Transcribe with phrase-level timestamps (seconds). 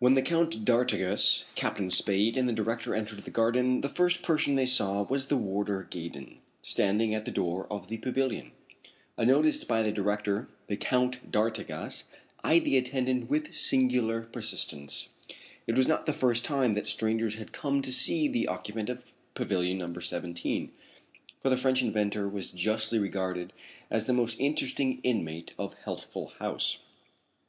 [0.00, 4.56] When the Count d'Artigas, Captain Spade, and the director entered the garden, the first person
[4.56, 8.50] they saw was the warder Gaydon, standing at the door of the pavilion.
[9.16, 12.02] Unnoticed by the director the Count d'Artigas
[12.42, 15.06] eyed the attendant with singular persistence.
[15.68, 19.04] It was not the first time that strangers had come to see the occupant of
[19.34, 19.96] Pavilion No.
[20.00, 20.72] 17,
[21.40, 23.52] for the French inventor was justly regarded
[23.92, 26.80] as the most interesting inmate of Healthful House.